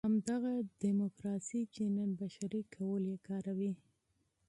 همدغه 0.07 0.53
ډیموکراسي 0.81 1.61
چې 1.73 1.83
نن 1.97 2.09
بشري 2.19 2.61
کهول 2.73 3.03
یې 3.11 3.17
کاروي. 3.27 3.73